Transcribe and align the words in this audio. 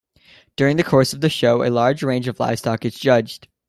During 0.55 0.77
the 0.77 0.83
course 0.83 1.13
of 1.13 1.21
the 1.21 1.29
show, 1.29 1.61
a 1.63 1.69
large 1.69 2.01
range 2.01 2.27
of 2.27 2.39
livestock 2.39 2.85
is 2.85 2.95
judged. 2.95 3.47